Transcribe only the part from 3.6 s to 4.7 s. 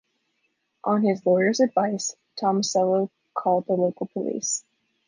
the local police.